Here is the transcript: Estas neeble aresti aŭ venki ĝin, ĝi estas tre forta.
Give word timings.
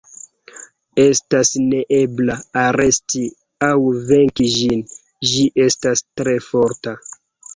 Estas 1.01 1.49
neeble 1.65 2.37
aresti 2.61 3.21
aŭ 3.69 3.77
venki 4.11 4.49
ĝin, 4.55 4.83
ĝi 5.33 5.45
estas 5.67 6.03
tre 6.23 6.35
forta. 6.47 6.95